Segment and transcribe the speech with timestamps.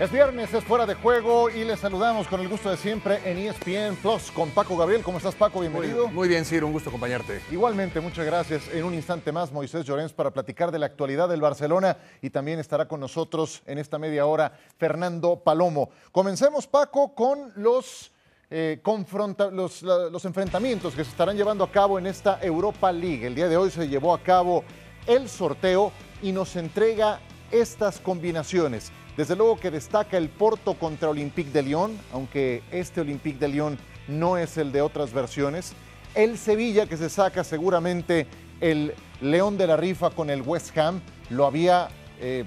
[0.00, 3.36] Es viernes, es fuera de juego y les saludamos con el gusto de siempre en
[3.36, 5.02] ESPN Plus con Paco Gabriel.
[5.02, 5.58] ¿Cómo estás, Paco?
[5.60, 6.06] Bienvenido.
[6.06, 7.40] Muy, muy bien, Ciro, un gusto acompañarte.
[7.50, 8.68] Igualmente, muchas gracias.
[8.72, 12.60] En un instante más, Moisés Llorens para platicar de la actualidad del Barcelona y también
[12.60, 15.90] estará con nosotros en esta media hora Fernando Palomo.
[16.12, 18.12] Comencemos, Paco, con los,
[18.50, 22.92] eh, confronta los, la- los enfrentamientos que se estarán llevando a cabo en esta Europa
[22.92, 23.26] League.
[23.26, 24.62] El día de hoy se llevó a cabo
[25.08, 25.90] el sorteo
[26.22, 27.18] y nos entrega
[27.50, 28.92] estas combinaciones.
[29.18, 33.76] Desde luego que destaca el Porto contra Olympique de Lyon, aunque este Olympique de Lyon
[34.06, 35.72] no es el de otras versiones.
[36.14, 38.28] El Sevilla que se saca seguramente
[38.60, 41.00] el León de la Rifa con el West Ham.
[41.30, 41.88] Lo había
[42.20, 42.44] eh,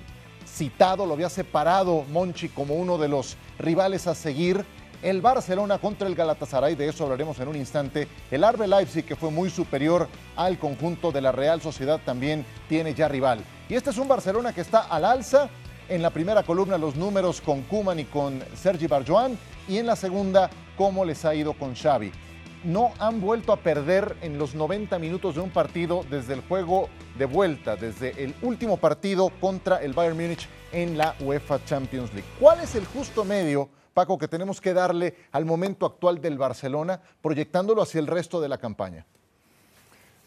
[0.47, 4.63] citado, lo había separado Monchi como uno de los rivales a seguir.
[5.03, 8.07] El Barcelona contra el Galatasaray, de eso hablaremos en un instante.
[8.31, 10.07] El Arbe Leipzig, que fue muy superior
[10.37, 13.43] al conjunto de la Real Sociedad, también tiene ya rival.
[13.67, 15.49] Y este es un Barcelona que está al alza.
[15.91, 19.37] En la primera columna los números con Kuman y con Sergi Barjoan.
[19.67, 22.13] Y en la segunda, cómo les ha ido con Xavi.
[22.63, 26.87] No han vuelto a perder en los 90 minutos de un partido desde el juego
[27.17, 32.29] de vuelta, desde el último partido contra el Bayern Múnich en la UEFA Champions League.
[32.39, 37.01] ¿Cuál es el justo medio, Paco, que tenemos que darle al momento actual del Barcelona,
[37.21, 39.05] proyectándolo hacia el resto de la campaña?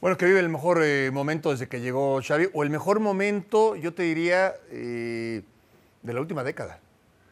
[0.02, 3.74] Bueno, que vive el mejor eh, momento desde que llegó Xavi, o el mejor momento,
[3.74, 5.40] yo te diría, eh,
[6.04, 6.78] de la última década.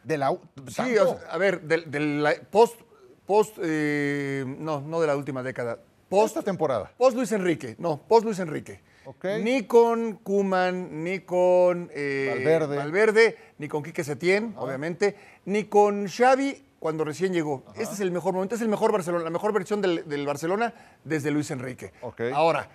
[0.03, 0.31] De la,
[0.67, 1.11] Sí, ¿tanto?
[1.11, 2.81] o sea, a ver, del, post,
[3.25, 6.91] post eh, no, no de la última década, post, esta temporada.
[6.97, 8.81] post Luis Enrique, no, post Luis Enrique.
[9.05, 9.25] Ok.
[9.41, 12.77] Ni con Kuman, ni con eh, Valverde.
[12.77, 15.15] Valverde, ni con Quique Setién, obviamente,
[15.45, 17.63] ni con Xavi cuando recién llegó.
[17.75, 20.73] Este es el mejor momento, es el mejor Barcelona, la mejor versión del, del Barcelona
[21.03, 21.93] desde Luis Enrique.
[22.01, 22.21] Ok.
[22.33, 22.67] Ahora,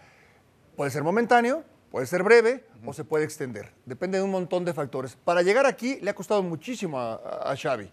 [0.77, 3.72] puede ser momentáneo, puede ser breve o se puede extender.
[3.86, 5.17] Depende de un montón de factores.
[5.25, 7.91] Para llegar aquí le ha costado muchísimo a, Xavi.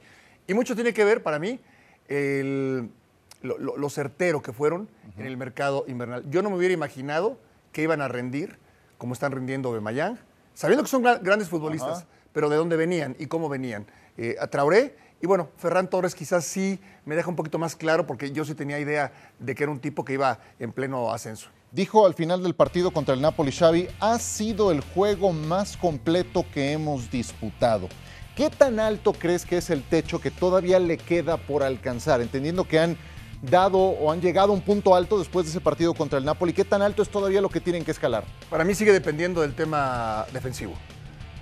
[0.48, 1.60] Y mucho tiene que ver, para mí,
[2.08, 2.90] el-
[3.42, 6.24] lo, lo- lo certero que fueron en el mercado invernal.
[6.30, 7.38] Yo no me hubiera imaginado
[7.72, 8.58] que iban a rendir
[8.98, 10.20] como están rindiendo Bemayán,
[10.54, 13.86] sabiendo que son gra- grandes futbolistas, pero de dónde venían y cómo venían.
[14.18, 18.06] Eh, a Traoré y bueno, Ferran Torres quizás sí me deja un poquito más claro
[18.08, 21.50] porque yo sí tenía idea de que era un tipo que iba en pleno ascenso.
[21.76, 26.46] Dijo al final del partido contra el Napoli Xavi, ha sido el juego más completo
[26.54, 27.90] que hemos disputado.
[28.34, 32.22] ¿Qué tan alto crees que es el techo que todavía le queda por alcanzar?
[32.22, 32.98] Entendiendo que han
[33.42, 36.54] dado o han llegado a un punto alto después de ese partido contra el Napoli,
[36.54, 38.24] ¿qué tan alto es todavía lo que tienen que escalar?
[38.50, 40.76] Para mí sigue dependiendo del tema defensivo.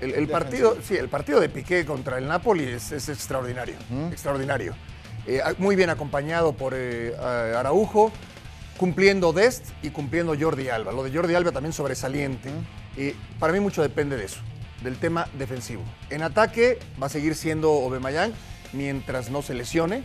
[0.01, 3.75] El, el partido, sí, el partido de Piqué contra el Napoli es, es extraordinario,
[4.11, 4.73] extraordinario.
[5.27, 7.15] Eh, muy bien acompañado por eh,
[7.55, 8.11] Araujo,
[8.77, 10.91] cumpliendo Dest y cumpliendo Jordi Alba.
[10.91, 12.49] Lo de Jordi Alba también sobresaliente.
[12.97, 14.39] Eh, para mí mucho depende de eso,
[14.83, 15.83] del tema defensivo.
[16.09, 18.33] En ataque va a seguir siendo Obemayán
[18.71, 20.03] mientras no se lesione,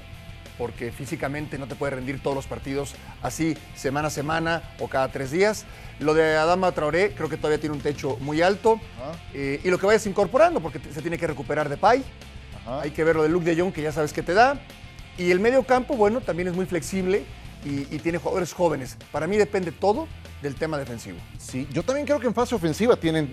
[0.57, 5.09] porque físicamente no te puede rendir todos los partidos así semana a semana o cada
[5.09, 5.65] tres días.
[6.01, 8.81] Lo de Adama Traoré creo que todavía tiene un techo muy alto
[9.35, 12.05] eh, y lo que vayas incorporando, porque se tiene que recuperar de Pay.
[12.67, 14.61] Hay que ver lo de Luke de Jong, que ya sabes que te da.
[15.17, 17.25] Y el medio campo, bueno, también es muy flexible
[17.65, 18.97] y, y tiene jugadores jóvenes.
[19.13, 20.07] Para mí depende todo
[20.43, 21.19] del tema defensivo.
[21.39, 23.33] Sí, yo también creo que en fase ofensiva tienen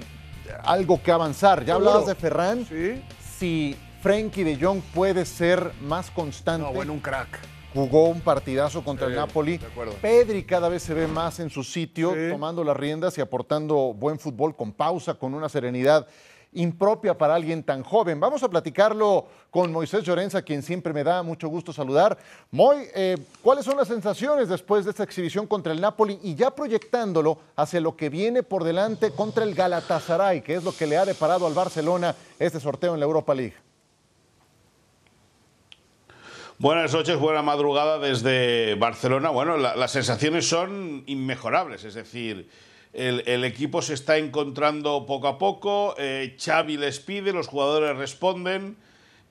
[0.64, 1.60] algo que avanzar.
[1.66, 1.90] Ya Seguro.
[1.92, 2.66] hablabas de Ferran.
[2.66, 3.02] Sí.
[3.38, 6.66] Si Frenkie de Jong puede ser más constante.
[6.66, 7.40] No, bueno, un crack.
[7.74, 9.58] jugó un partidazo contra Sí, el Napoli.
[9.58, 9.94] de acuerdo.
[10.02, 12.30] Pedri cada vez se ve más en su sitio, Sí.
[12.32, 16.08] tomando las riendas y aportando buen fútbol con pausa, con una serenidad
[16.56, 18.20] impropia para alguien tan joven.
[18.20, 22.18] Vamos a platicarlo con Moisés Llorenza, quien siempre me da mucho gusto saludar.
[22.52, 26.52] Moy, eh, ¿cuáles son las sensaciones después de esta exhibición contra el Napoli y ya
[26.52, 30.98] proyectándolo hacia lo que viene por delante contra el Galatasaray, que es lo que le
[30.98, 33.54] ha deparado al Barcelona este sorteo en la Europa League?
[36.58, 39.30] Buenas noches, buena madrugada desde Barcelona.
[39.30, 42.50] Bueno, la- las sensaciones son inmejorables, es decir,
[42.96, 48.78] el, equipo se está encontrando poco a poco, eh, Xavi les pide, los jugadores responden,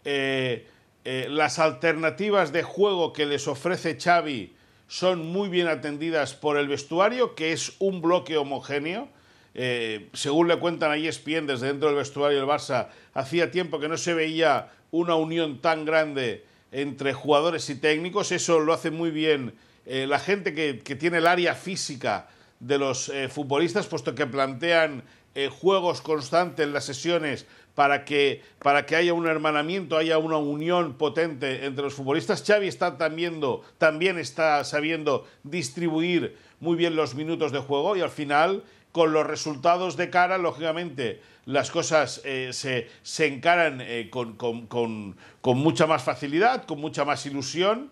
[0.05, 0.67] eh,
[1.06, 4.55] eh, las alternativas de juego que les ofrece Xavi
[4.87, 9.09] son muy bien atendidas por el vestuario, que es un bloque homogéneo.
[9.55, 13.88] Eh, según le cuentan a ESPN desde dentro del vestuario del Barça, hacía tiempo que
[13.88, 18.31] no se veía una unión tan grande entre jugadores y técnicos.
[18.33, 19.55] Eso lo hace muy bien
[19.87, 22.27] la gente que, que tiene el área física
[22.64, 28.43] de los eh, futbolistas, puesto que plantean eh, juegos constantes en las sesiones para que,
[28.58, 32.43] para que haya un hermanamiento, haya una unión potente entre los futbolistas.
[32.43, 33.40] Xavi está también,
[33.76, 39.26] también está sabiendo distribuir muy bien los minutos de juego y al final con los
[39.26, 45.87] resultados de cara, lógicamente, las cosas eh, se, se, encaran con, con, con, con, mucha
[45.87, 47.90] más facilidad, con mucha más ilusión.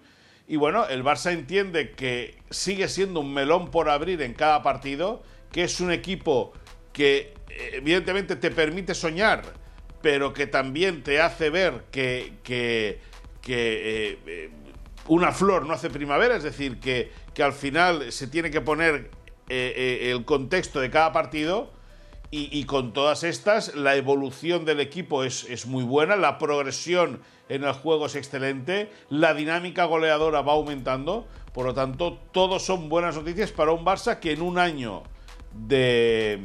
[0.52, 5.22] Y bueno, el Barça entiende que sigue siendo un melón por abrir en cada partido,
[5.50, 6.52] que es un equipo
[6.92, 7.32] que
[7.72, 9.44] evidentemente te permite soñar,
[10.02, 13.00] pero que también te hace ver que, que
[13.46, 14.50] eh,
[15.08, 17.10] una flor no hace primavera, es decir, que,
[17.42, 19.10] al final se tiene que poner
[19.48, 21.72] eh, eh, el contexto de cada partido.
[22.34, 27.20] Y, con todas estas, la evolución del equipo es, muy buena, la progresión
[27.52, 32.88] en el juego es excelente, la dinámica goleadora va aumentando, por lo tanto, todos son
[32.88, 35.02] buenas noticias para un Barça que en un año
[35.52, 36.40] de,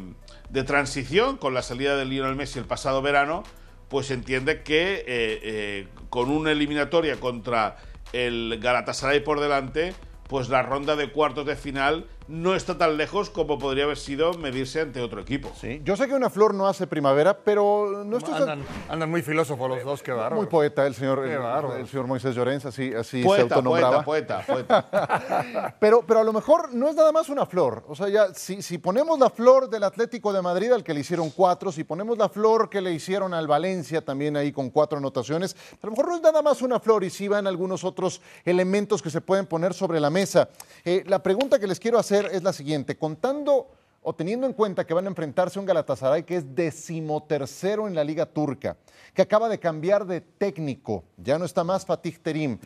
[0.49, 3.43] de transición, con la salida de Lionel Messi el pasado verano,
[3.87, 7.77] pues entiende que eh, eh, con una eliminatoria contra
[8.11, 9.93] el Galatasaray por delante,
[10.27, 14.33] pues la ronda de cuartos de final no está tan lejos como podría haber sido
[14.33, 15.51] medirse ante otro equipo.
[15.59, 19.21] Sí, yo sé que una flor no hace primavera, pero no estoy andan, andan muy
[19.21, 20.35] filósofos los dos, qué bárbaro.
[20.35, 24.03] Muy poeta el señor, el, el, señor Moisés Llorens, así, así poeta, se autonombraba.
[24.03, 25.75] Poeta, poeta, poeta.
[25.79, 27.85] pero, pero a lo mejor no es nada más una flor.
[27.87, 30.99] O sea, ya, si, si ponemos la flor del Atlético de Madrid, al que le
[31.01, 34.97] hicieron cuatro, si ponemos la flor que le hicieron al Valencia, también ahí con cuatro
[34.97, 38.21] anotaciones, a lo mejor no es nada más una flor y sí van algunos otros
[38.43, 40.49] elementos que se pueden poner sobre la mesa.
[40.83, 43.71] Eh, la pregunta que les quiero hacer es la siguiente contando
[44.01, 47.95] o teniendo en cuenta que van a enfrentarse a un Galatasaray que es decimotercero en
[47.95, 48.77] la liga turca,
[49.13, 52.57] que acaba de cambiar de técnico, ya no está más Fatih Terim,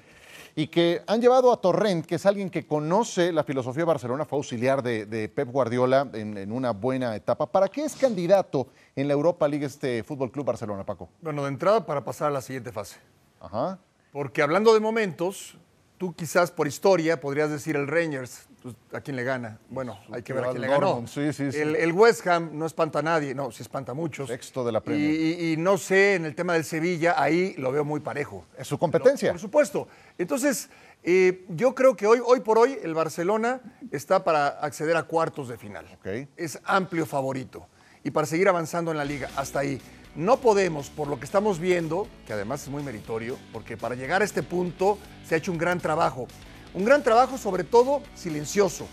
[0.55, 4.25] y que han llevado a Torrent, que es alguien que conoce la filosofía de Barcelona,
[4.25, 7.51] fue auxiliar de, de Pep Guardiola en, en, una buena etapa.
[7.51, 11.09] ¿Para qué es candidato en la Europa League este Fútbol Club Barcelona, Paco?
[11.21, 12.97] Bueno, de entrada para pasar a la siguiente fase.
[13.39, 13.79] Ajá.
[14.11, 15.57] Porque hablando de momentos,
[15.97, 19.59] tú quizás por historia podrías decir el Rangers, pues, ¿a quién le gana?
[19.69, 21.05] Bueno, hay que ver a quién le ganó.
[21.07, 21.57] Sí, sí, sí.
[21.57, 24.29] El, el, West Ham no espanta a nadie, no, sí espanta a muchos.
[24.29, 25.09] Sexto de la Premier.
[25.09, 28.45] Y, y, y, no sé, en el tema del Sevilla, ahí lo veo muy parejo.
[28.57, 29.29] Es su competencia.
[29.29, 29.87] Pero, por supuesto.
[30.17, 30.69] Entonces,
[31.03, 35.47] eh, yo creo que hoy, hoy por hoy el Barcelona está para acceder a cuartos
[35.47, 35.85] de final.
[35.99, 36.27] Okay.
[36.37, 37.67] Es amplio favorito.
[38.03, 39.81] Y para seguir avanzando en la liga, hasta ahí.
[40.15, 44.21] No podemos, por lo que estamos viendo, que además es muy meritorio, porque para llegar
[44.21, 46.27] a este punto se ha hecho un gran trabajo.
[46.73, 48.87] Un gran trabajo sobre todo silencioso,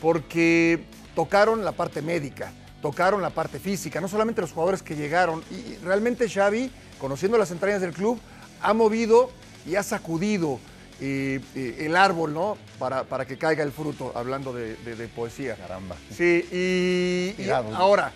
[0.00, 0.84] porque
[1.14, 5.76] tocaron la parte médica, tocaron la parte física, no solamente los jugadores que llegaron, y
[5.84, 8.20] realmente Xavi, conociendo las entrañas del club,
[8.60, 9.30] ha movido
[9.66, 10.60] y ha sacudido
[11.00, 12.56] eh, eh, el árbol, ¿no?
[12.78, 15.56] Para, para, que caiga el fruto, hablando de, de, de poesía.
[15.56, 15.96] Caramba.
[16.10, 18.12] Sí, y, y ahora,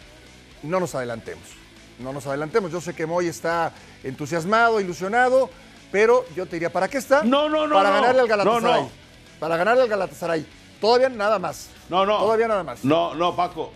[0.62, 1.58] no nos adelantemos
[1.98, 2.70] no nos adelantemos.
[2.70, 3.72] Yo sé que Moy está
[4.02, 5.50] entusiasmado, ilusionado,
[5.90, 7.22] pero yo te diría, ¿para qué está?
[7.24, 7.74] No, no, no.
[7.74, 7.94] Para no.
[7.96, 8.82] ganarle al Galatasaray.
[8.82, 9.07] No, no.
[9.38, 10.46] Para ganarle al Galatasaray.
[10.80, 11.70] Todavía nada más.
[11.88, 12.18] No, no.
[12.18, 12.84] Todavía nada más.
[12.84, 13.72] No, no, Paco.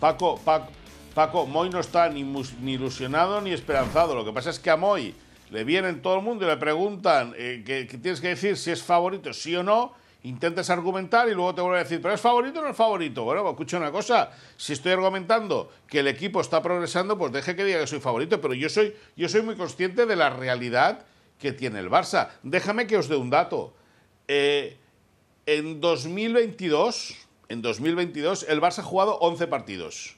[0.00, 0.70] Paco, Paco,
[1.14, 4.14] Paco, Moy no está ni, ni ilusionado ni esperanzado.
[4.14, 5.14] Lo que pasa es que a Moy
[5.50, 8.70] le vienen todo el mundo y le preguntan eh, que, que tienes que decir si
[8.70, 12.20] es favorito, sí o no intentas argumentar y luego te vuelve a decir, pero es
[12.20, 13.24] favorito o no es favorito.
[13.24, 17.54] Bueno, pues escucha una cosa, si estoy argumentando que el equipo está progresando, pues deje
[17.54, 21.04] que diga que soy favorito, pero yo soy, yo soy muy consciente de la realidad
[21.38, 22.30] que tiene el Barça.
[22.42, 23.74] Déjame que os dé un dato.
[24.26, 24.76] Eh,
[25.48, 27.16] en 2022,
[27.48, 30.14] en 2022, el Barça ha jugado 11 partidos.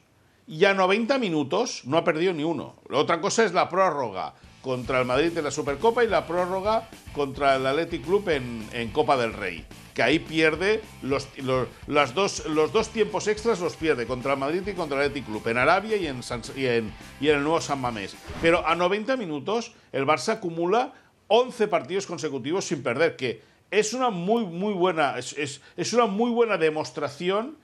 [0.49, 2.75] Y a 90 minutos no ha perdido ni uno.
[2.89, 6.89] La otra cosa es la prórroga contra el Madrid en la Supercopa y la prórroga
[7.13, 9.65] contra el Athletic Club en, Copa del Rey
[9.95, 14.63] que ahí pierde los, los, dos, los dos tiempos extras los pierde contra el Madrid
[14.67, 16.21] y contra el Athletic Club, en Arabia y en,
[16.57, 18.17] y, en, y en, el nuevo San Mamés.
[18.43, 20.93] Pero a 90 minutos el Barça acumula
[21.29, 26.31] 11 partidos consecutivos sin perder, que es una muy, muy buena, es, es, una muy
[26.31, 27.59] buena demostración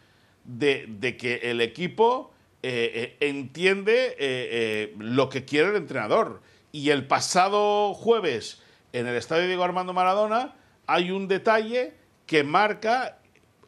[0.45, 2.33] de, de que el equipo
[2.63, 6.43] eh, eh, entiende eh, lo que quiere el entrenador.
[6.73, 10.55] Y el pasado jueves, en el estadio Diego Armando Maradona,
[10.87, 11.95] hay un detalle
[12.27, 13.19] que marca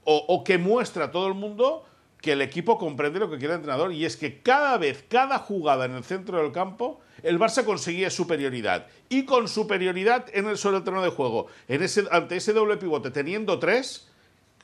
[0.04, 1.84] o, o, que muestra a todo el mundo
[2.20, 5.38] que el equipo comprende lo que quiere el entrenador y es que cada vez, cada
[5.38, 10.58] jugada en el centro del campo, el Barça conseguía superioridad y con superioridad en el
[10.58, 14.08] sobre el terreno de juego, en ese, ante ese doble pivote, teniendo tres,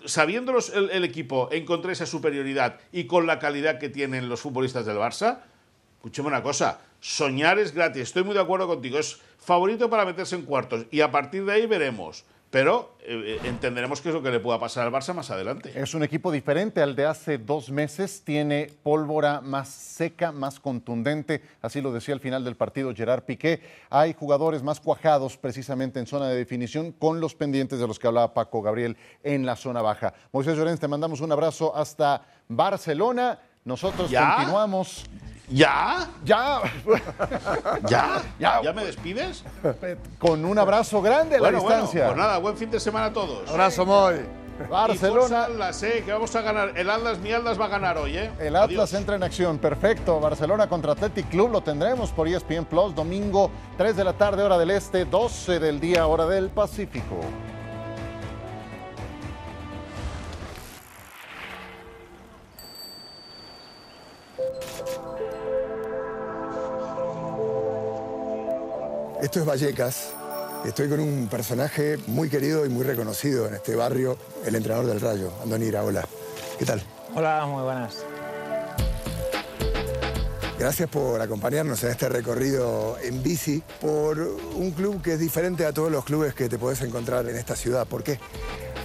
[0.04, 4.87] sabiendo los, el, equipo encontrar esa superioridad y con la calidad que tienen los futbolistas
[4.87, 5.40] del Barça,
[5.96, 10.37] escúcheme una cosa, soñar es gratis, estoy muy de acuerdo contigo, es favorito para meterse
[10.37, 10.87] en cuartos.
[10.90, 14.61] Y a partir de ahí veremos pero eh, entenderemos qué es lo que le pueda
[14.61, 15.73] pasar al Barça más adelante.
[15.75, 21.42] Es un equipo diferente al de hace dos meses, tiene pólvora más seca, más contundente,
[21.62, 23.61] así lo decía al final del partido Gerard Piqué.
[23.90, 28.06] Hay jugadores más cuajados precisamente en zona de definición con los pendientes de los que
[28.06, 30.14] hablaba Paco Gabriel en la zona baja.
[30.30, 33.40] Moisés Llorens, te mandamos un abrazo hasta Barcelona.
[33.64, 34.35] Nosotros ¿Ya?
[34.37, 35.04] continuamos.
[35.49, 36.09] ¿Ya?
[36.25, 36.61] Ya,
[37.88, 38.23] ¿Ya?
[38.38, 38.62] Ya.
[38.62, 39.44] ¿Ya me despides?
[40.18, 42.06] con un abrazo grande a la Bueno, bueno, distancia.
[42.06, 43.49] pues nada, buen fin de semana a todos.
[43.50, 44.21] Abrazo, Moy.
[44.71, 45.47] Barcelona.
[45.49, 46.73] Y Atlas, eh, que vamos a ganar.
[46.78, 48.30] El Atlas, mi Atlas va a ganar hoy, ¿eh?
[48.38, 48.94] El Atlas Adiós.
[48.94, 50.21] entra en acción, perfecto.
[50.21, 54.56] Barcelona contra Athletic Club lo tendremos por ESPN Plus, domingo 3 de la tarde, hora
[54.59, 57.16] del este, 12 del día, hora del Pacífico.
[69.25, 70.12] Esto es Vallecas.
[70.66, 75.00] Estoy con un personaje muy querido y muy reconocido en este barrio, el entrenador del
[75.00, 76.07] Rayo, Andoni Iraola.
[76.59, 76.83] ¿Qué tal?
[77.14, 78.04] Hola, muy buenas.
[80.59, 85.73] Gracias por acompañarnos en este recorrido en bici por un club que es diferente a
[85.73, 87.87] todos los clubes que te puedes encontrar en esta ciudad.
[87.87, 88.21] ¿Por qué?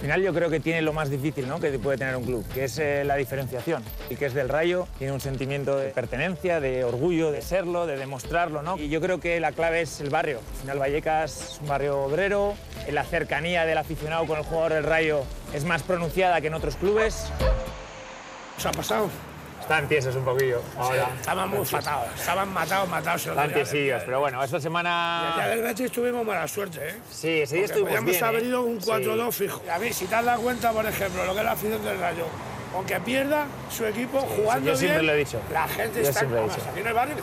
[0.00, 1.60] Al final yo creo que tiene lo más difícil ¿no?
[1.60, 3.82] que puede tener un club, que es eh, la diferenciación.
[4.08, 7.98] El que es del Rayo tiene un sentimiento de pertenencia, de orgullo, de serlo, de
[7.98, 8.62] demostrarlo.
[8.62, 8.78] ¿no?
[8.78, 10.38] Y yo creo que la clave es el barrio.
[10.38, 12.54] Al final Vallecas es un barrio obrero,
[12.90, 15.20] la cercanía del aficionado con el jugador del Rayo
[15.52, 17.30] es más pronunciada que en otros clubes.
[18.56, 19.10] ¿Os ha pasado?
[19.70, 21.10] Están tiesos un poquillo ahora.
[21.20, 23.24] Estaban muy fatados, estaban matados, matados.
[23.28, 23.54] el día.
[23.54, 25.46] tiesillos, pero bueno, esta El día semana...
[25.48, 26.94] del Betis tuvimos mala suerte, ¿eh?
[27.08, 28.24] Sí, ese día estuvimos bien.
[28.24, 28.46] haber ¿eh?
[28.46, 28.90] ido un Sí.
[28.90, 29.62] 4-2 fijo.
[29.72, 32.00] A mí, si te has dado cuenta, por ejemplo, lo que es la afición del
[32.00, 32.24] Rayo,
[32.74, 35.40] aunque pierda su equipo jugando yo siempre bien, lo he dicho.
[35.52, 36.62] la gente Yo está siempre lo he dicho.
[36.68, 37.16] aquí en el barrio.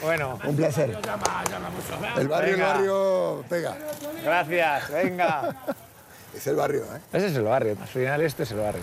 [0.00, 0.90] Bueno, Un placer.
[1.02, 2.20] Llama, llama mucho.
[2.20, 2.66] El barrio, Venga.
[2.66, 3.76] el barrio pega.
[4.24, 5.54] gracias, venga.
[6.34, 6.98] Es el barrio, ¿eh?
[7.12, 8.82] Ese es el barrio, al final este es el barrio.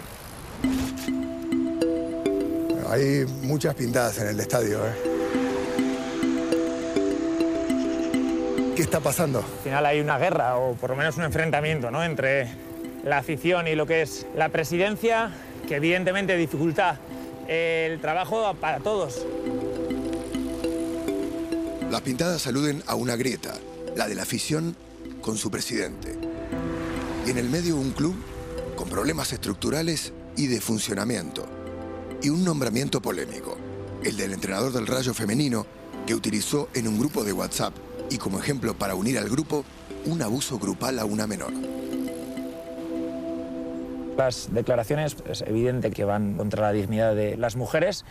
[2.90, 4.94] Bueno, hay muchas pintadas en el estadio, ¿eh?
[8.76, 9.40] ¿Qué está pasando?
[9.40, 12.04] Al final hay una guerra o por lo menos un enfrentamiento ¿no?
[12.04, 12.48] entre
[13.04, 15.30] la afición y lo que es la presidencia,
[15.68, 16.98] que evidentemente dificulta
[17.48, 19.24] el trabajo para todos.
[21.92, 23.54] Las pintadas aluden a una grieta,
[23.96, 24.76] la de la afición
[25.22, 26.18] con su presidente.
[27.28, 28.16] Y en el medio un club
[28.76, 31.59] con problemas estructurales y de funcionamiento.
[32.22, 33.58] Y un nombramiento polémico,
[34.04, 35.66] el del entrenador del Rayo femenino
[36.06, 37.74] que utilizó en un grupo de WhatsApp
[38.10, 39.64] y como ejemplo para unir al grupo
[40.06, 41.54] un abuso grupal a una menor.
[44.18, 48.04] Las declaraciones es evidente que van contra la dignidad de las mujeres.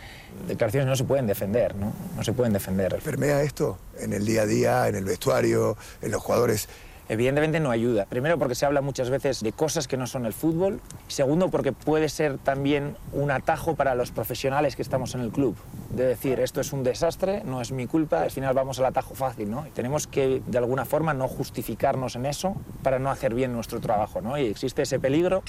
[0.47, 1.93] Declaraciones no se pueden defender, ¿no?
[2.15, 2.99] No se pueden defender.
[3.03, 6.67] ¿Permea esto en el día a día, en el vestuario, en los jugadores?
[7.09, 8.05] Evidentemente no ayuda.
[8.05, 10.79] Primero porque se habla muchas veces de cosas que no son el fútbol.
[11.07, 15.55] Segundo porque puede ser también un atajo para los profesionales que estamos en el club.
[15.89, 19.15] De decir, esto es un desastre, no es mi culpa, al final vamos al atajo
[19.15, 19.65] fácil, ¿no?
[19.65, 23.79] Y tenemos que, de alguna forma, no justificarnos en eso para no hacer bien nuestro
[23.79, 24.37] trabajo, ¿no?
[24.37, 25.41] Y existe ese peligro.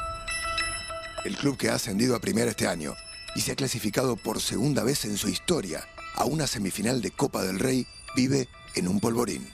[1.26, 2.94] El club que ha ascendido a primera este año
[3.36, 5.82] y se ha clasificado por segunda vez en su historia
[6.16, 7.86] a una semifinal de Copa del Rey
[8.16, 9.46] vive en un polvorín.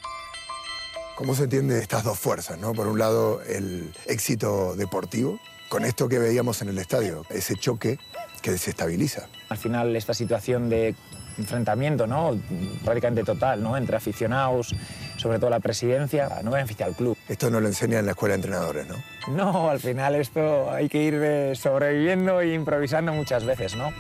[1.17, 2.59] ¿Cómo se entiende estas dos fuerzas?
[2.59, 2.75] ¿no?
[2.75, 7.99] Por un lado, el éxito deportivo, con esto que veíamos en el estadio, ese choque
[8.43, 9.27] que desestabiliza.
[9.49, 10.95] Al final, esta situación de
[11.39, 12.39] enfrentamiento, ¿no?
[12.85, 13.79] Prácticamente total, ¿no?
[13.79, 14.75] Entre aficionados,
[15.17, 17.17] sobre todo la presidencia, no beneficia al club.
[17.29, 18.97] Esto no lo enseña en la escuela de entrenadores, ¿no?
[19.29, 23.91] No, al final esto hay que ir sobreviviendo e improvisando muchas veces, ¿no?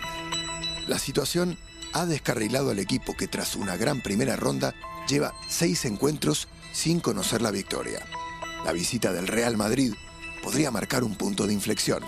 [0.86, 1.56] La situación
[1.94, 4.74] ha descarrilado al equipo que tras una gran primera ronda
[5.08, 8.06] lleva seis encuentros sin conocer la victoria.
[8.62, 9.94] La visita del Real Madrid
[10.42, 12.02] podría marcar un punto de inflexión.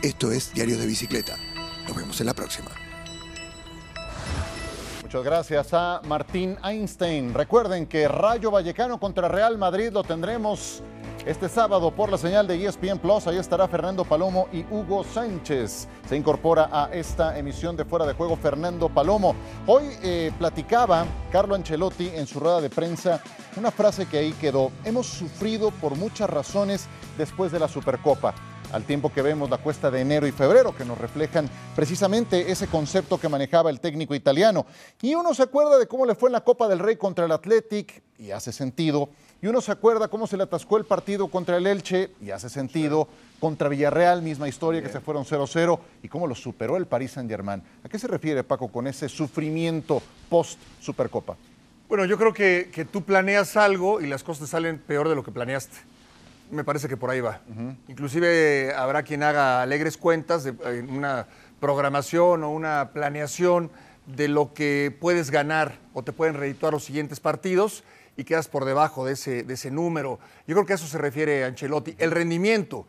[0.00, 1.36] Esto es Diario de Bicicleta.
[1.88, 2.89] Nos vemos en la próxima.
[5.10, 7.34] Muchas gracias a Martín Einstein.
[7.34, 10.84] Recuerden que Rayo Vallecano contra Real Madrid lo tendremos
[11.26, 13.26] este sábado por la señal de ESPN Plus.
[13.26, 15.88] Ahí estará Fernando Palomo y Hugo Sánchez.
[16.08, 19.34] Se incorpora a esta emisión de Fuera de Juego Fernando Palomo.
[19.66, 23.20] Hoy eh, platicaba Carlo Ancelotti en su rueda de prensa
[23.56, 24.70] una frase que ahí quedó.
[24.84, 26.86] Hemos sufrido por muchas razones
[27.18, 28.32] después de la Supercopa
[28.72, 32.66] al tiempo que vemos la cuesta de enero y febrero, que nos reflejan precisamente ese
[32.66, 34.66] concepto que manejaba el técnico italiano.
[35.02, 37.32] Y uno se acuerda de cómo le fue en la Copa del Rey contra el
[37.32, 39.08] Athletic, y hace sentido.
[39.42, 42.48] Y uno se acuerda cómo se le atascó el partido contra el Elche, y hace
[42.48, 43.08] sentido.
[43.40, 47.62] Contra Villarreal, misma historia, que se fueron 0-0, y cómo lo superó el Paris Saint-Germain.
[47.82, 51.36] ¿A qué se refiere, Paco, con ese sufrimiento post-Supercopa?
[51.88, 55.24] Bueno, yo creo que, que tú planeas algo y las cosas salen peor de lo
[55.24, 55.78] que planeaste.
[56.50, 57.40] Me parece que por ahí va.
[57.88, 61.26] Inclusive habrá quien haga alegres cuentas de en una
[61.60, 63.70] programación o una planeación
[64.06, 67.84] de lo que puedes ganar o te pueden redituar los siguientes partidos
[68.16, 70.18] y quedas por debajo de ese, de ese número.
[70.46, 71.94] Yo creo que a eso se refiere Ancelotti.
[71.98, 72.86] El rendimiento.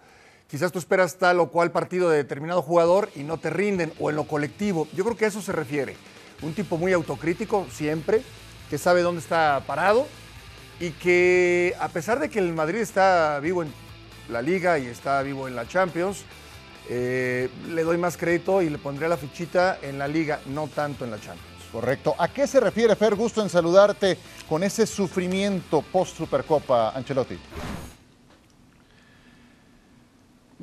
[0.48, 4.10] quizás tú esperas tal o cual partido de determinado jugador y no te rinden, o
[4.10, 4.88] en lo colectivo.
[4.94, 5.96] Yo creo que a eso se refiere.
[6.42, 8.24] Un tipo muy autocrítico siempre,
[8.70, 10.08] que sabe dónde está parado
[10.82, 13.72] y que a pesar de que el Madrid está vivo en
[14.30, 16.24] la liga y está vivo en la Champions,
[16.90, 21.06] eh, le doy más crédito y le pondré la fichita en la liga, no tanto
[21.06, 21.48] en la Champions.
[21.72, 22.16] Correcto.
[22.18, 23.16] ¿A qué se refiere, Fer?
[23.16, 24.18] Gusto en saludarte
[24.50, 27.38] con ese sufrimiento post-Supercopa, Ancelotti.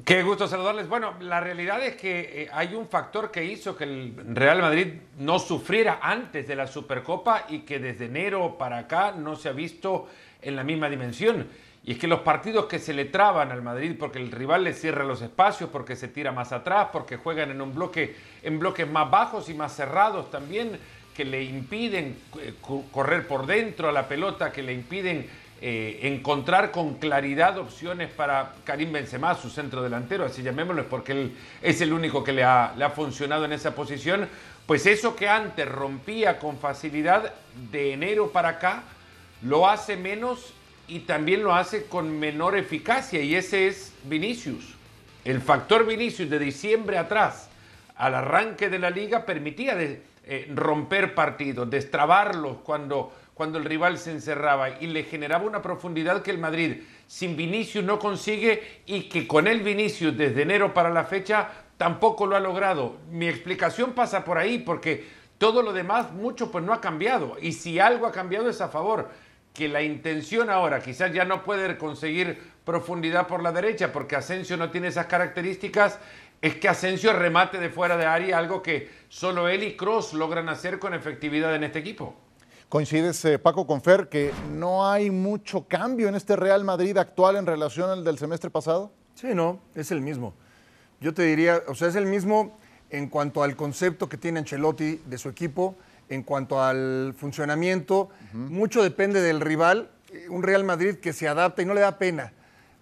[0.05, 0.88] Qué gusto saludarles.
[0.88, 4.95] Bueno, la realidad es que eh, hay un factor que hizo que el Real Madrid
[5.19, 9.52] no sufriera antes de la Supercopa y que desde enero para acá no se ha
[9.52, 10.07] visto
[10.40, 11.49] en la misma dimensión.
[11.85, 14.73] Y es que los partidos que se le traban al Madrid porque el rival le
[14.73, 18.88] cierra los espacios, porque se tira más atrás, porque juegan en un bloque en bloques
[18.88, 20.78] más bajos y más cerrados también,
[21.14, 22.55] que le impiden eh,
[22.93, 25.26] correr por dentro a la pelota, que le impiden
[25.60, 31.36] eh, encontrar con claridad opciones para Karim Benzema, su centro delantero, así llamémoslo, porque él
[31.62, 34.28] es el único que le ha, le ha funcionado en esa posición,
[34.66, 37.32] pues eso que antes rompía con facilidad
[37.72, 38.84] de enero para acá,
[39.42, 40.52] lo hace menos
[40.86, 44.74] y también lo hace con menor eficacia, y ese es Vinicius.
[45.24, 47.50] El factor Vinicius de diciembre atrás,
[47.96, 53.99] al arranque de la liga, permitía de, eh, romper partidos, destrabarlos cuando cuando el rival
[53.99, 59.02] se encerraba y le generaba una profundidad que el Madrid sin Vinicius no consigue y
[59.09, 62.97] que con el Vinicius desde enero para la fecha tampoco lo ha logrado.
[63.12, 65.07] Mi explicación pasa por ahí porque
[65.38, 68.71] todo lo demás mucho pues no ha cambiado y si algo ha cambiado es a
[68.71, 69.09] favor
[69.54, 74.57] que la intención ahora quizás ya no puede conseguir profundidad por la derecha porque Asensio
[74.57, 76.00] no tiene esas características
[76.42, 80.49] es que Asensio remate de fuera de área algo que solo él y Cross logran
[80.49, 82.16] hacer con efectividad en este equipo.
[82.68, 87.37] ¿Coincides, eh, Paco, con Fer, que no hay mucho cambio en este Real Madrid actual
[87.37, 88.92] en relación al del semestre pasado?
[89.14, 90.34] Sí, no, es el mismo.
[91.00, 92.58] Yo te diría, o sea, es el mismo
[92.90, 95.76] en cuanto al concepto que tiene Ancelotti de su equipo,
[96.10, 98.10] en cuanto al funcionamiento.
[98.34, 99.90] Mucho depende del rival.
[100.28, 102.34] Un Real Madrid que se adapta y no le da pena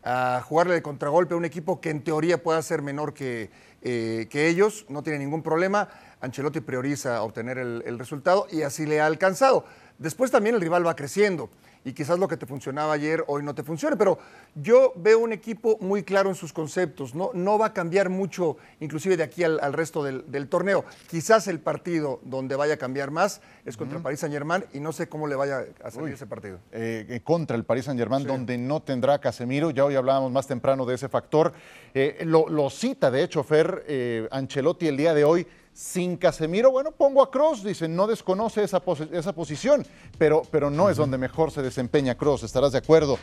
[0.02, 3.50] a jugarle de contragolpe a un equipo que en teoría pueda ser menor que,
[3.88, 5.88] eh, que ellos, no tiene ningún problema.
[6.20, 9.64] Ancelotti prioriza obtener el, resultado y así le ha alcanzado.
[9.98, 11.50] Después también el rival va creciendo
[11.86, 14.18] y quizás lo que te funcionaba ayer hoy no te funcione, pero
[14.56, 18.56] yo veo un equipo muy claro en sus conceptos, no, no va a cambiar mucho,
[18.80, 20.84] inclusive de aquí al, resto del, torneo.
[21.08, 24.80] Quizás el partido donde vaya a cambiar más es contra el Paris Saint Germain y
[24.80, 26.58] no sé cómo le vaya a salir ese partido.
[26.72, 30.48] Eh, eh, contra el Paris Saint Germain, donde no tendrá Casemiro, ya hoy hablábamos más
[30.48, 31.52] temprano de ese factor.
[31.94, 36.90] Eh, lo, lo, cita, de hecho, Fer Ancelotti el día de hoy sin Casemiro, bueno,
[36.90, 39.86] pongo a Cross, dice, no desconoce esa, esa posición,
[40.16, 43.18] pero, pero no es donde mejor se desempeña Cross, ¿estarás de acuerdo?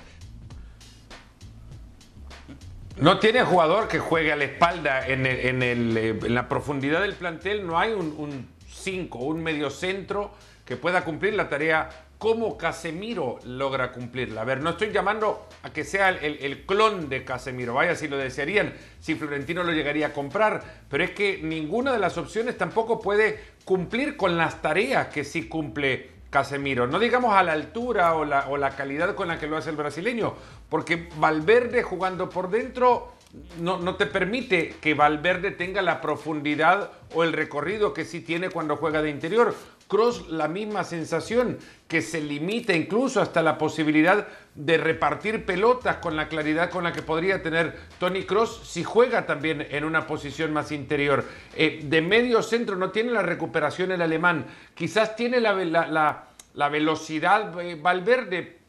[2.98, 7.80] No tiene jugador que juegue a la espalda en, eh, la profundidad del plantel, no
[7.80, 10.30] hay un 5, un, un medio centro
[10.64, 14.44] que pueda cumplir la tarea cómo Casemiro logra cumplirla.
[14.44, 18.16] A ver, no estoy llamando a que sea el, clon de Casemiro, vaya si lo
[18.16, 23.02] desearían, si Florentino lo llegaría a comprar, pero es que ninguna de las opciones tampoco
[23.02, 26.88] puede cumplir con las tareas que sí cumple Casemiro.
[26.88, 29.72] No digamos a la altura o la, o la calidad con la que lo hace
[29.72, 30.34] el brasileño,
[30.70, 33.12] porque Valverde jugando por dentro
[33.60, 38.50] no, no, te permite que Valverde tenga la profundidad o el recorrido que sí tiene
[38.50, 39.56] cuando juega de interior.
[39.88, 46.16] Cross la misma sensación, que se limita incluso hasta la posibilidad de repartir pelotas con
[46.16, 50.54] la claridad con la que podría tener Tony Cross si juega también en una posición
[50.54, 51.26] más interior.
[51.56, 55.54] Eh, de medio centro no tiene la recuperación el alemán, quizás tiene la,
[56.54, 58.60] la, velocidad eh, Valverde,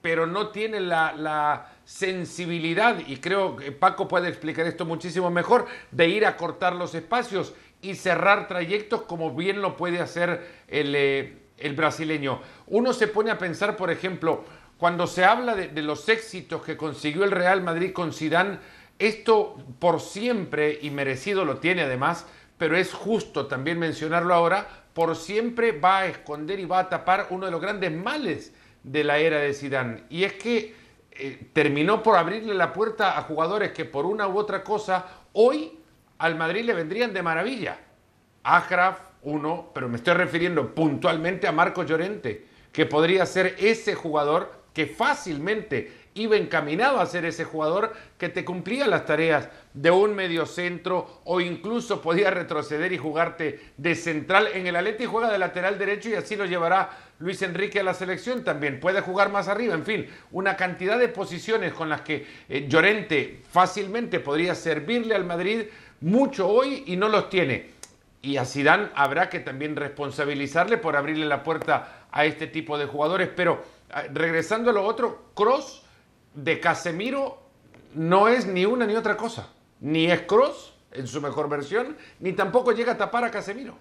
[0.00, 6.08] pero no tiene la, sensibilidad, y creo que Paco puede explicar esto muchísimo mejor, de
[6.08, 11.36] ir a cortar los espacios y cerrar trayectos como bien lo puede hacer el, eh,
[11.58, 12.40] el brasileño.
[12.66, 14.44] Uno se pone a pensar, por ejemplo,
[14.82, 18.58] cuando se habla de, los éxitos que consiguió el Real Madrid con Zidane,
[18.98, 22.26] esto por siempre, y merecido lo tiene además,
[22.58, 27.28] pero es justo también mencionarlo ahora, por siempre va a esconder y va a tapar
[27.30, 30.02] uno de los grandes males de la era de Zidane.
[30.10, 30.74] Y es que
[31.14, 35.78] eh, terminó por abrirle la puerta a jugadores que por una u otra cosa hoy
[36.18, 37.78] al Madrid le vendrían de maravilla.
[38.42, 44.52] Agraf, uno, pero me estoy refiriendo puntualmente a Marco Llorente, que podría ser ese jugador
[44.72, 50.14] que fácilmente iba encaminado a ser ese jugador que te cumplía las tareas de un
[50.14, 54.48] mediocentro o incluso podía retroceder y jugarte de central.
[54.54, 57.94] En el Atleti juega de lateral derecho y así lo llevará Luis Enrique a la
[57.94, 58.80] selección también.
[58.80, 63.42] Puede jugar más arriba, en fin, una cantidad de posiciones con las que eh, Llorente
[63.48, 65.62] fácilmente podría servirle al Madrid
[66.00, 67.70] mucho hoy y no los tiene.
[68.20, 72.86] Y a Zidane habrá que también responsabilizarle por abrirle la puerta a este tipo de
[72.86, 73.28] jugadores.
[73.34, 75.82] Pero ah, regresando a lo otro, Cross
[76.34, 77.42] de Casemiro
[77.94, 79.48] no es ni una ni otra cosa.
[79.82, 83.74] Ni es Cross en su mejor versión, ni tampoco llega a tapar a Casemiro.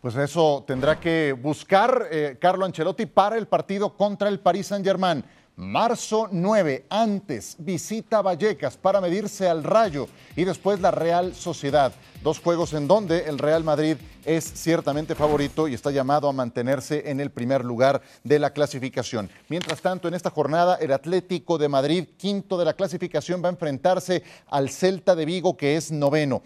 [0.00, 5.24] Pues eso tendrá que buscar eh, Carlo Ancelotti para el partido contra el Paris Saint-Germain.
[5.58, 11.94] Marzo 9, antes visita Vallecas para medirse al Rayo y después la Real Sociedad.
[12.22, 17.10] Dos juegos en donde el Real Madrid es ciertamente favorito y está llamado a mantenerse
[17.10, 19.30] en el primer lugar de la clasificación.
[19.48, 23.52] Mientras tanto, en esta jornada, el Atlético de Madrid, quinto de la clasificación, va a
[23.52, 26.42] enfrentarse al Celta de Vigo, que es noveno.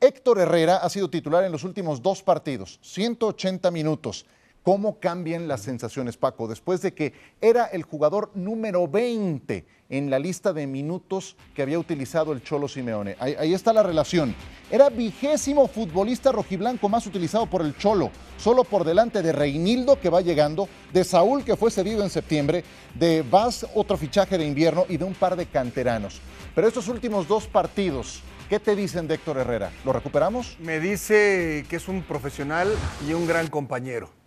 [0.00, 4.26] Héctor Herrera ha sido titular en los últimos dos partidos, 180 minutos.
[4.68, 6.46] ¿Cómo cambian las sensaciones, Paco?
[6.46, 11.78] Después de que era el jugador número 20 en la lista de minutos que había
[11.78, 13.16] utilizado el Cholo Simeone.
[13.18, 14.34] Ahí, está la relación.
[14.70, 20.10] Era vigésimo futbolista rojiblanco más utilizado por el Cholo, solo por delante de Reinildo, que
[20.10, 22.62] va llegando, de Saúl, que fue cedido en septiembre,
[22.94, 26.20] de Vaz, otro fichaje de invierno, y de un par de canteranos.
[26.54, 29.70] Pero estos últimos dos partidos, ¿Qué te dicen de Héctor Herrera?
[29.84, 30.56] ¿Lo recuperamos?
[30.58, 32.68] Me dice que es un profesional
[33.06, 34.17] y un gran compañero.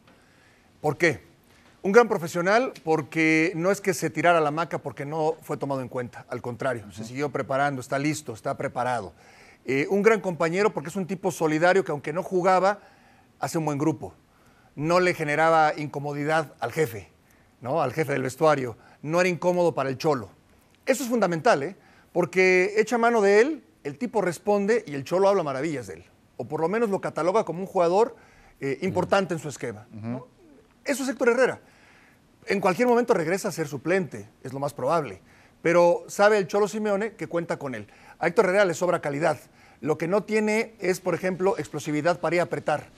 [0.82, 1.22] ¿Por qué?
[1.84, 5.82] Un gran profesional porque no es que se tirara la maca porque no fue tomado
[5.82, 9.14] en cuenta, al contrario, se siguió preparando, está listo, está preparado.
[9.66, 12.80] Eh, un gran compañero porque es un tipo solidario que aunque no jugaba,
[13.40, 14.14] hace un buen grupo.
[14.76, 17.10] No le generaba incomodidad al jefe,
[17.62, 17.82] ¿no?
[17.82, 18.76] al jefe del vestuario.
[19.04, 20.30] No era incómodo para el cholo.
[20.88, 21.76] Eso es fundamental, ¿eh?
[22.12, 26.06] porque echa mano de él, el tipo responde y el cholo habla maravillas de él.
[26.38, 28.16] O por lo menos lo cataloga como un jugador
[28.60, 29.88] eh, importante en su esquema.
[30.84, 31.62] Eso es Héctor Herrera.
[32.48, 35.22] En cualquier momento regresa a ser suplente, es lo más probable.
[35.62, 37.88] Pero sabe el Cholo Simeone que cuenta con él.
[38.18, 39.38] A Héctor Herrera le sobra calidad.
[39.80, 42.90] Lo que no tiene es, por ejemplo, explosividad para ir a apretar,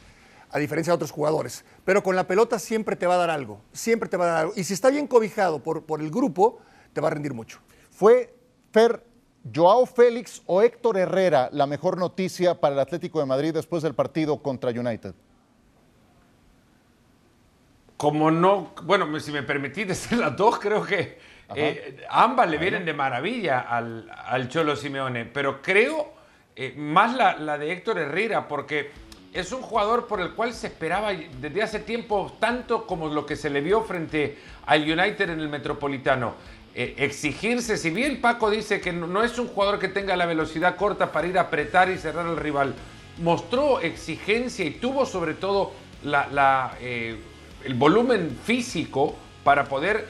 [0.50, 1.66] a diferencia de otros jugadores.
[1.84, 4.38] Pero con la pelota siempre te va a dar algo, siempre te va a dar
[4.42, 4.54] algo.
[4.56, 6.60] Y si está bien cobijado por, por el grupo,
[6.94, 7.60] te va a rendir mucho.
[7.92, 8.34] Fue
[8.72, 9.04] Fer
[9.54, 13.94] Joao Félix o Héctor Herrera la mejor noticia para el Atlético de Madrid después del
[13.94, 15.14] partido contra United
[18.04, 21.18] como no, bueno, si me permitís decir las dos, creo que
[21.56, 26.12] eh, ambas le vienen de maravilla al, Cholo Simeone, pero creo
[26.54, 28.92] eh, más la, de Héctor Herrera, porque
[29.32, 33.38] es un jugador por el cual se esperaba desde hace tiempo tanto como lo que
[33.38, 36.34] se le vio frente al United en el Metropolitano.
[36.76, 40.76] Eh, exigirse, si bien Paco dice que no, es un jugador que tenga la velocidad
[40.76, 42.76] corta para ir a apretar y cerrar al rival,
[43.20, 45.72] mostró exigencia y tuvo sobre todo
[46.04, 46.74] la,
[47.66, 50.08] el volumen físico para poder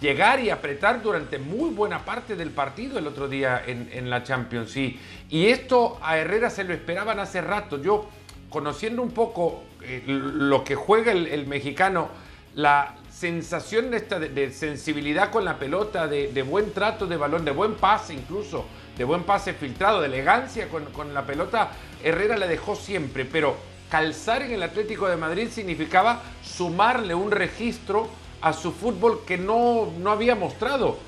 [0.00, 4.76] llegar y apretar durante muy buena parte del partido el otro día en, la Champions.
[4.76, 4.98] Y,
[5.30, 7.80] y esto a Herrera se lo esperaban hace rato.
[7.80, 8.08] Yo,
[8.50, 12.08] conociendo un poco eh, lo que juega el, mexicano,
[12.54, 17.50] la sensación de, esta, de, sensibilidad con la pelota, de, buen trato de balón, de
[17.50, 21.70] buen pase incluso, de buen pase filtrado, de elegancia con, con la pelota,
[22.02, 23.56] Herrera le dejó siempre, pero
[23.90, 28.08] calzar en el Atlético de Madrid significaba sumarle un registro
[28.40, 30.98] a su fútbol que no, no había mostrado,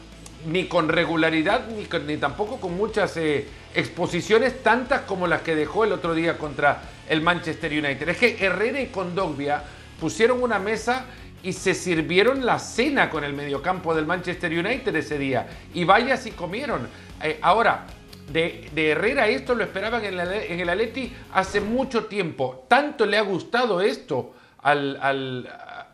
[0.46, 5.84] ni con regularidad, ni, ni tampoco con muchas eh, exposiciones, tantas como las que dejó
[5.84, 8.08] el otro día contra el Manchester United.
[8.08, 9.62] Es que Herrera y Condogbia
[10.00, 11.04] pusieron una mesa
[11.42, 15.46] y se sirvieron la cena con el mediocampo del Manchester United ese día.
[15.74, 16.88] Y vaya si comieron.
[17.22, 17.86] Eh, ahora,
[18.32, 22.64] de, Herrera esto lo esperaban en, el Atleti hace mucho tiempo.
[22.68, 24.98] Tanto le ha gustado esto al,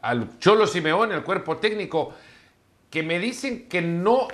[0.03, 2.15] al, Cholo Simeone, al cuerpo técnico,
[2.91, 4.29] que me dicen que no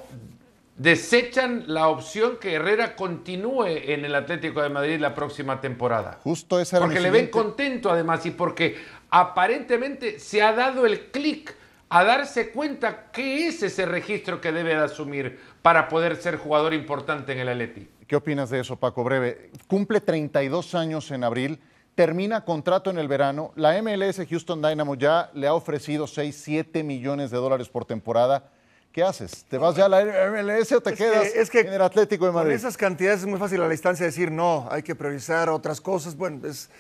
[0.77, 6.19] desechan la opción que Herrera continúe en el Atlético de Madrid la próxima temporada.
[6.23, 8.79] Justo esa Porque le ven contento además y porque
[9.11, 11.55] aparentemente se ha dado el clic
[11.95, 16.73] a darse cuenta qué es ese registro que debe de asumir para poder ser jugador
[16.73, 17.87] importante en el Atleti.
[18.07, 19.05] ¿Qué opinas de eso, Paco?
[19.05, 19.51] Breve.
[19.67, 21.61] Cumple 32 años en abril,
[21.95, 23.53] termina contrato en el verano.
[23.57, 28.51] La MLS Houston Dynamo ya le ha ofrecido 6, 7 millones de dólares por temporada.
[28.91, 29.45] ¿Qué haces?
[29.45, 32.53] ¿Te vas ya a la MLS o te quedas en el Atlético de Madrid?
[32.53, 35.79] Con esas cantidades es muy fácil a la distancia decir no, hay que priorizar otras
[35.79, 36.17] cosas.
[36.17, 36.71] Bueno, es,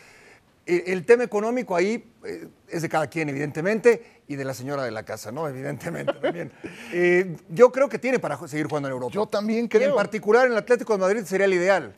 [0.66, 4.90] el tema económico ahí eh, es de cada quien, evidentemente, y de la señora de
[4.90, 5.46] la casa, ¿no?
[5.48, 6.52] Evidentemente también.
[6.92, 9.12] Eh, yo creo que tiene para seguir jugando en Europa.
[9.14, 9.90] Yo también Y creo.
[9.90, 11.94] en particular en el Atlético de Madrid sería el ideal.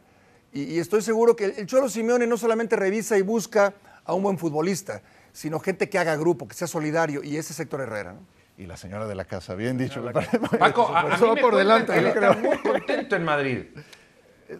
[0.52, 4.14] Y, y estoy seguro que el, el Cholo Simeone no solamente revisa y busca a
[4.14, 7.80] un buen futbolista, sino gente que haga grupo, que sea solidario, y ese es Héctor
[7.80, 8.12] Herrera.
[8.12, 8.20] ¿no?
[8.56, 10.00] Y la señora de la casa, bien dicho.
[10.02, 10.38] me parece.
[10.58, 13.24] Paco, a, a Eso mí va me por delante, que él está muy contento en
[13.24, 13.64] Madrid.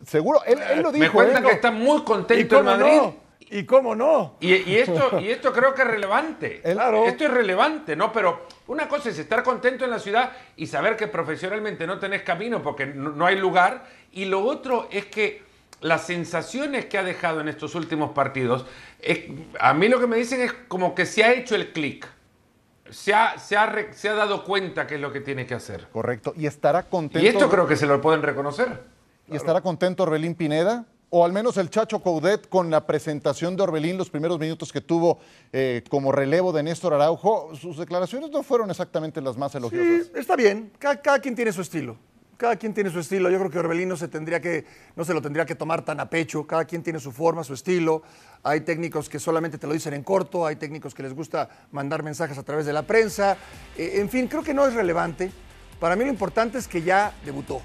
[0.07, 1.05] Seguro, él, él lo dijo.
[1.05, 1.49] me cuentan ¿eh?
[1.49, 2.97] que está muy ¿Y contento en Madrid.
[2.97, 3.24] no?
[3.51, 4.37] ¿Y cómo no?
[4.41, 6.61] Y, y esto, y esto creo que es relevante.
[6.73, 7.05] Claro.
[7.07, 8.13] Esto es relevante, ¿no?
[8.13, 12.23] Pero una cosa es estar contento en la ciudad y saber que profesionalmente no tenés
[12.23, 13.85] camino porque no, no hay lugar.
[14.13, 15.43] Y lo otro es que
[15.81, 18.65] las sensaciones que ha dejado en estos últimos partidos,
[19.01, 19.25] es-
[19.61, 22.09] a mí lo que me dicen es como que se ha hecho el clic.
[22.91, 25.55] Se ha, se, ha re- se ha dado cuenta qué es lo que tiene que
[25.55, 25.89] hacer.
[25.93, 26.33] Correcto.
[26.37, 27.25] Y estará contento.
[27.25, 28.83] Y esto creo que se lo pueden reconocer.
[29.27, 30.85] ¿Y estará contento Orbelín Pineda?
[31.17, 34.81] O al menos el Chacho Coudet con la presentación de Orbelín, los primeros minutos que
[34.81, 35.21] tuvo
[35.53, 37.55] eh, como relevo de Néstor Araujo.
[37.55, 40.07] Sus declaraciones no fueron exactamente las más elogiosas.
[40.07, 40.73] Sí, está bien.
[40.77, 41.97] Cada, cada quien tiene su estilo.
[42.37, 43.31] Cada quien tiene su estilo.
[43.31, 44.65] Yo creo que Orbelín no se, tendría que,
[44.97, 46.49] no se lo tendría que tomar tan a pecho.
[46.49, 48.03] Cada quien tiene su forma, su estilo.
[48.43, 50.45] Hay técnicos que solamente te lo dicen en corto.
[50.45, 53.37] Hay técnicos que les gusta mandar mensajes a través de la prensa.
[53.79, 55.31] Eh, en fin, creo que no es relevante.
[55.79, 57.63] Para mí lo importante es que ya debutó.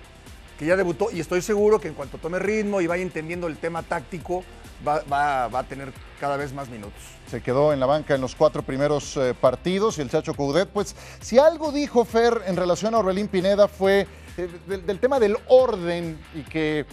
[0.59, 3.57] Que ya debutó y estoy seguro que en cuanto tome ritmo y vaya entendiendo el
[3.57, 4.43] tema táctico,
[4.85, 6.99] va, va- va a tener cada vez más minutos.
[7.31, 10.67] Se quedó en la banca en los cuatro primeros eh, partidos y el Chacho Coudet,
[10.67, 14.05] pues si algo dijo Fer en relación a Orbelín Pineda fue
[14.37, 16.85] eh, del, del tema del orden y que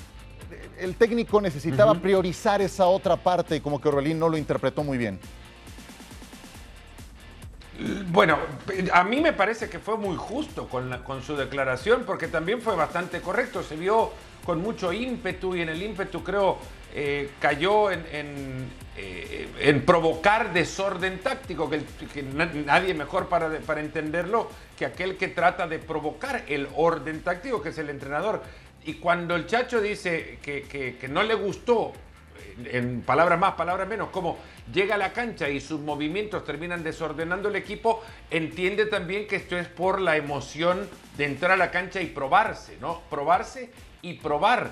[0.78, 4.96] el técnico necesitaba priorizar esa otra parte y como que Orbelín no lo interpretó muy
[4.96, 5.18] bien.
[8.08, 8.38] Bueno,
[8.92, 13.20] a mí me parece que fue muy justo con, su declaración porque también fue bastante
[13.20, 13.62] correcto.
[13.62, 14.12] Se vio
[14.44, 16.58] con mucho ímpetu y en el ímpetu creo
[16.94, 25.28] eh, cayó eh, en provocar desorden táctico, que, nadie mejor para, entenderlo que aquel que
[25.28, 28.42] trata de provocar el orden táctico, que es el entrenador.
[28.84, 31.92] Y cuando el Chacho dice que no le gustó
[32.64, 34.38] en palabras más, palabras menos, como
[34.72, 39.56] llega a la cancha y sus movimientos terminan desordenando el equipo, entiende también que esto
[39.56, 43.02] es por la emoción de entrar a la cancha y probarse, ¿no?
[43.10, 43.70] Probarse
[44.02, 44.70] y probar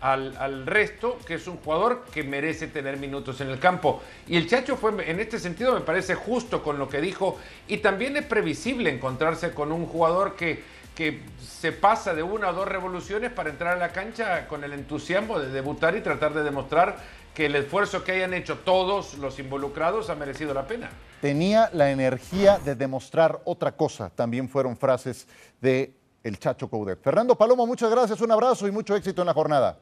[0.00, 4.02] al, resto, que es un jugador que merece tener minutos en el campo.
[4.26, 7.78] Y el Chacho fue, en este sentido, me parece justo con lo que dijo, y
[7.78, 10.62] también es previsible encontrarse con un jugador que,
[10.94, 14.72] que se pasa de una o dos revoluciones para entrar a la cancha con el
[14.72, 16.96] entusiasmo de debutar y tratar de demostrar
[17.36, 20.88] que el esfuerzo que hayan hecho todos los involucrados ha merecido la pena.
[21.20, 25.28] Tenía la energía de demostrar otra cosa, también fueron frases
[25.60, 25.92] de
[26.24, 26.98] el Chacho Coudet.
[27.02, 29.78] Fernando Palomo, muchas gracias, un abrazo y mucho éxito en la jornada.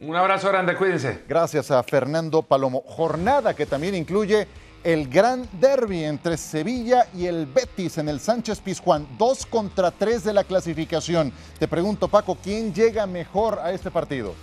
[0.00, 1.24] Un abrazo grande, cuídense.
[1.28, 2.84] Gracias a Fernando Palomo.
[2.86, 4.46] Jornada que también incluye
[4.84, 9.08] el gran derby entre Sevilla y el Betis en el Sánchez Pizjuán.
[9.18, 11.32] Dos contra tres de la clasificación.
[11.58, 14.34] Te pregunto, Paco, ¿quién llega mejor a este partido?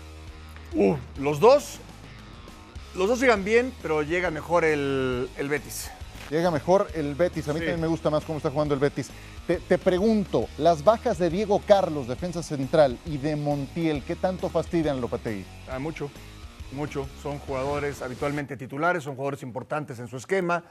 [0.73, 1.79] Uh, los dos,
[2.95, 5.89] los dos llegan bien, pero llega mejor el, el Betis.
[6.29, 7.47] Llega mejor el Betis.
[7.47, 7.65] A mí Sí.
[7.65, 9.09] también me gusta más cómo está jugando el Betis.
[9.47, 14.49] Te, te pregunto, las bajas de Diego Carlos, defensa central, y de Montiel, ¿qué tanto
[14.49, 15.45] fastidian Lopetegui?
[15.71, 16.11] Ah, mucho,
[16.73, 17.07] mucho.
[17.23, 20.65] Son jugadores habitualmente titulares, son jugadores importantes en su esquema.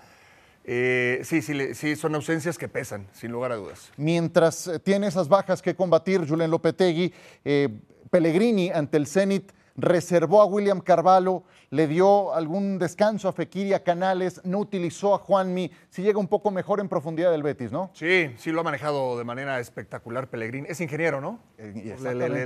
[0.68, 3.90] Eh, sí, sí, sí, son ausencias que pesan, sin lugar a dudas.
[3.96, 7.68] Mientras eh, tiene esas bajas que combatir Julen Lopetegui, eh,
[8.10, 13.74] Pellegrini ante el Zenit reservó a William Carvalho, le dio algún descanso a Fekir y
[13.74, 17.72] a Canales, no utilizó a Juanmi, si llega un poco mejor en profundidad del Betis,
[17.72, 17.90] ¿no?
[17.92, 20.66] Sí, sí lo ha manejado de manera espectacular Pellegrini.
[20.68, 21.40] Es ingeniero, ¿no?
[21.58, 21.96] Eh,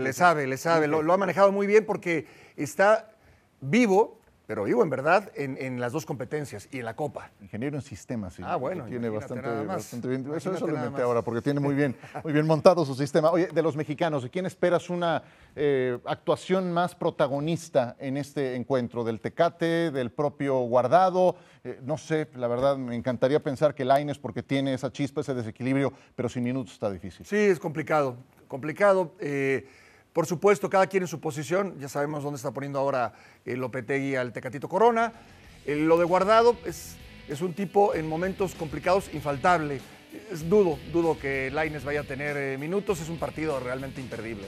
[0.00, 0.86] Le, sabe, le sabe.
[0.86, 3.10] Lo, lo ha manejado muy bien porque está
[3.60, 4.19] vivo,
[4.50, 7.30] pero vivo en verdad, en, en las dos competencias y en la Copa.
[7.40, 8.42] Ingeniero en sistemas, sí.
[8.44, 9.48] Ah, bueno, Tiene bastante,
[10.08, 10.26] bien.
[10.34, 13.30] Eso, eso lo inventé ahora porque tiene muy bien, muy bien montado su sistema.
[13.30, 15.22] Oye, de los mexicanos, ¿de quién esperas una
[15.54, 19.04] eh, actuación más protagonista en este encuentro?
[19.04, 21.36] ¿Del Tecate, del propio Guardado?
[21.62, 25.32] Eh, no sé, la verdad, me encantaría pensar que Laines porque tiene esa chispa, ese
[25.32, 27.24] desequilibrio, pero sin minutos está difícil.
[27.24, 28.16] Sí, es complicado,
[28.48, 29.14] complicado.
[29.20, 29.68] Eh,
[30.12, 31.78] por supuesto, cada quien en su posición.
[31.78, 33.12] Ya sabemos dónde está poniendo ahora
[33.44, 35.12] eh, Lopetegui al Tecatito Corona.
[35.66, 36.96] Eh, lo de Guardado es,
[37.28, 39.80] es un tipo en momentos complicados infaltable.
[40.32, 43.00] Es dudo, dudo que Laines vaya a tener eh, minutos.
[43.00, 44.46] Es un partido realmente imperdible.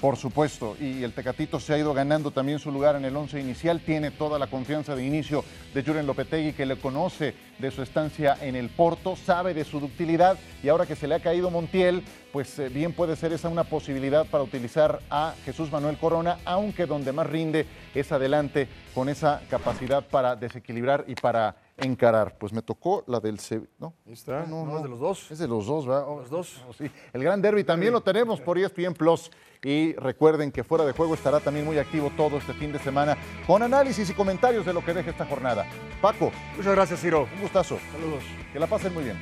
[0.00, 3.40] Por supuesto, y el Tecatito se ha ido ganando también su lugar en el once
[3.40, 7.80] inicial, tiene toda la confianza de inicio de Juren Lopetegui, que le conoce de su
[7.80, 11.50] estancia en el Porto, sabe de su ductilidad, y ahora que se le ha caído
[11.50, 16.38] Montiel, pues eh, bien puede ser esa una posibilidad para utilizar a Jesús Manuel Corona,
[16.44, 22.36] aunque donde más rinde es adelante con esa capacidad para desequilibrar y para encarar.
[22.38, 23.70] Pues me tocó la del Sevilla.
[23.78, 23.94] ¿no?
[24.06, 24.44] Ahí está.
[24.46, 24.76] No, No, no.
[24.78, 25.30] es de los dos.
[25.30, 26.04] Es de los dos, ¿verdad?
[26.08, 26.62] Oh, Los dos.
[26.68, 26.90] oh, sí.
[27.12, 29.30] El Gran Derby también lo tenemos por ESPN Plus.
[29.62, 33.16] Y recuerden que Fuera de Juego estará también muy activo todo este fin de semana
[33.46, 35.66] con análisis y comentarios de lo que deja esta jornada.
[36.00, 37.26] Paco, Muchas gracias, Ciro.
[37.34, 37.78] un gustazo.
[37.92, 38.22] Saludos.
[38.52, 39.16] Que la pasen muy bien.